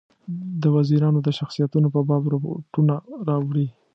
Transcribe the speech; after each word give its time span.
د 0.61 0.63
وزیرانو 0.77 1.19
د 1.23 1.29
شخصیتونو 1.39 1.87
په 1.95 1.99
باب 2.07 2.23
رپوټونه 2.33 2.95
راوړي. 3.27 3.67